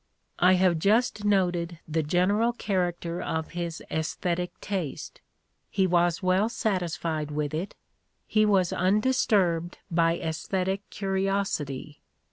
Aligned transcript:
I 0.39 0.53
have 0.53 0.79
just 0.79 1.25
noted 1.25 1.77
the 1.87 2.01
general 2.01 2.53
character 2.53 3.21
of 3.21 3.51
his 3.51 3.83
aesthetic 3.91 4.59
taste: 4.59 5.21
he 5.69 5.85
was 5.85 6.23
well 6.23 6.49
satisfied 6.49 7.29
with 7.29 7.53
it, 7.53 7.75
he 8.25 8.43
was 8.43 8.73
undisturbed 8.73 9.77
by 9.91 10.17
aesthetic 10.17 10.89
curi 10.89 11.25
osity. 11.25 11.99